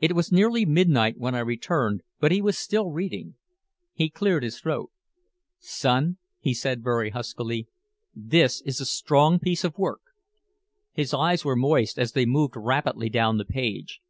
[0.00, 3.36] It was nearly midnight when I returned, but he was still reading.
[3.94, 4.90] He cleared his throat.
[5.60, 7.68] "Son," he said very huskily,
[8.12, 10.00] "this is a strong piece of work!"
[10.94, 14.00] His eyes were moist as they moved rapidly down the page.